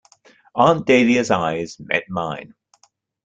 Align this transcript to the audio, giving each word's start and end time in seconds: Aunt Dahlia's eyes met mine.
Aunt 0.55 0.87
Dahlia's 0.87 1.29
eyes 1.29 1.79
met 1.79 2.05
mine. 2.09 2.55